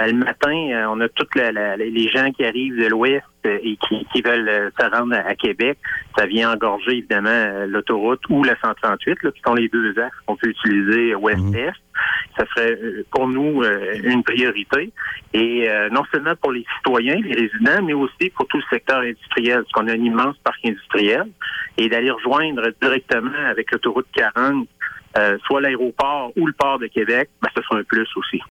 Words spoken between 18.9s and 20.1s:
industriel, parce qu'on a un